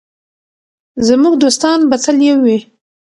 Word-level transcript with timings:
زموږ 1.07 1.33
دوستان 1.43 1.79
به 1.89 1.95
تل 2.03 2.17
یو 2.27 2.37
وي. 2.45 2.59